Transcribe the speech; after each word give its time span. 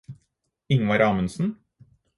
Ingvar 0.73 1.05
Amundsen 1.09 1.51